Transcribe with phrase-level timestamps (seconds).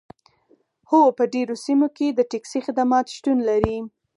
[0.89, 3.77] هو په ډیرو سیمو کې د ټکسي خدمات شتون لري